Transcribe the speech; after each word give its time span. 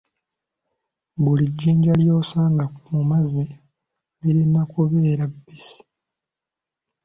Buli 1.23 1.45
jjinja 1.57 1.93
ly'osanga 2.01 2.65
mu 2.91 3.01
mazzi 3.09 3.45
lirina 4.21 4.61
kubeera 4.71 5.23
bbisi. 5.33 5.77